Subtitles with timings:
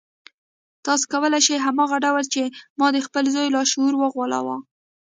[0.85, 2.41] تاسې کولای شئ هماغه ډول چې
[2.79, 4.57] ما د خپل زوی لاشعور وغولاوه.